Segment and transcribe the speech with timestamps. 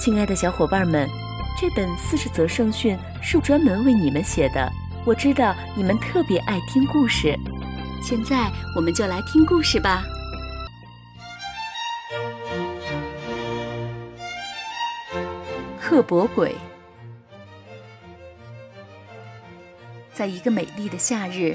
[0.00, 1.06] 亲爱的小伙伴们，
[1.58, 4.72] 这本四十则圣训是专门为你们写的。
[5.04, 7.38] 我知道你们特别爱听故事，
[8.02, 10.02] 现在我们就来听故事吧。
[15.78, 16.56] 刻薄鬼，
[20.14, 21.54] 在一个美丽的夏日，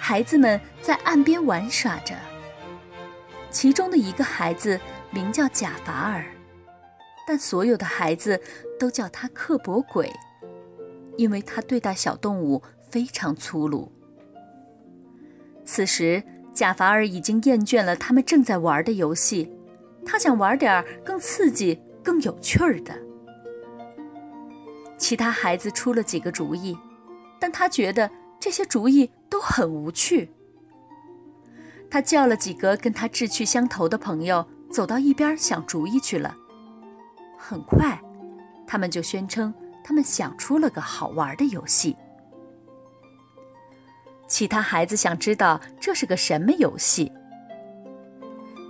[0.00, 2.16] 孩子们在岸边玩耍着。
[3.48, 4.80] 其中的一个孩子
[5.12, 6.24] 名叫贾法尔。
[7.26, 8.40] 但所有的孩子
[8.78, 10.12] 都叫他刻薄鬼，
[11.16, 13.90] 因为他对待小动物非常粗鲁。
[15.64, 16.22] 此时，
[16.54, 19.52] 贾法尔已经厌倦了他们正在玩的游戏，
[20.04, 22.94] 他想玩点更刺激、更有趣儿的。
[24.96, 26.78] 其他孩子出了几个主意，
[27.40, 30.30] 但他觉得这些主意都很无趣。
[31.90, 36.36] 他叫了几个跟他志趣相投的朋友，走到一边想主意去了。
[37.48, 37.96] 很快，
[38.66, 41.96] 他们就宣称他们想出了个好玩的游戏。
[44.26, 47.12] 其他孩子想知道这是个什么游戏。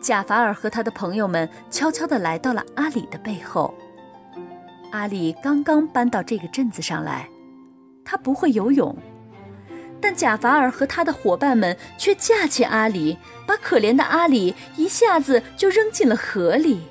[0.03, 3.75] 贾法尔和他的朋友们悄悄地来到了阿里的背后。
[4.93, 7.27] 阿里刚刚搬到这个镇子上来，
[8.05, 8.95] 他不会游泳，
[10.03, 13.17] 但贾法尔和他的伙伴们却架起阿里，
[13.47, 16.83] 把可怜的阿里一下子就扔进了河里。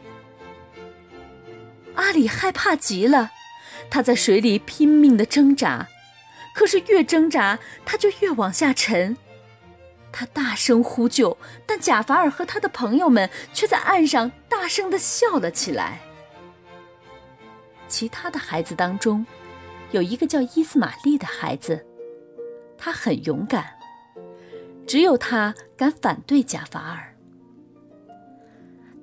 [1.95, 3.31] 阿里害怕极了，
[3.89, 5.87] 他在水里拼命的挣扎，
[6.53, 9.17] 可是越挣扎，他就越往下沉。
[10.11, 15.99] 他大声呼救，但贾法尔和他的朋友们却在岸上大声的笑了起来。
[17.87, 19.25] 其他的孩子当中，
[19.91, 21.85] 有一个叫伊斯玛利的孩子，
[22.77, 23.77] 他很勇敢，
[24.87, 27.14] 只有他敢反对贾法尔。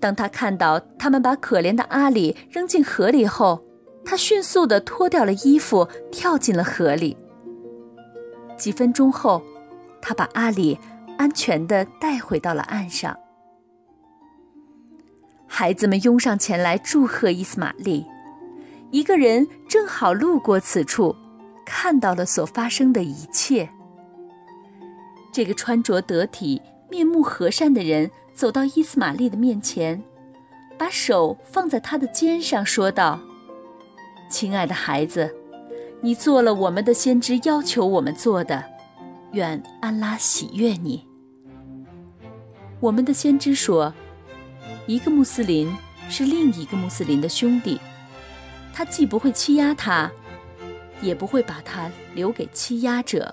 [0.03, 3.63] 当他看到他们把可怜的阿里扔进河里后，
[4.05, 7.17] 他迅速地脱掉了衣服，跳进了河里。
[8.59, 9.41] 几分钟后，
[10.01, 10.77] 他把阿里
[11.17, 13.17] 安全地带回到了岸上。
[15.47, 18.05] 孩子们拥上前来祝贺伊斯玛利。
[18.91, 21.15] 一个人正好路过此处，
[21.65, 23.71] 看到了所发生的一切。
[25.33, 28.11] 这个穿着得体、面目和善的人。
[28.43, 30.03] 走到伊斯玛利的面前，
[30.77, 33.21] 把手放在他的肩上，说道
[34.29, 35.33] ：“亲爱的孩子，
[36.01, 38.65] 你做了我们的先知要求我们做的，
[39.31, 41.07] 愿安拉喜悦你。”
[42.83, 43.95] 我们的先知说
[44.87, 45.73] ：“一个穆斯林
[46.09, 47.79] 是另一个穆斯林的兄弟，
[48.75, 50.11] 他既不会欺压他，
[51.01, 53.33] 也不会把他留给欺压者。”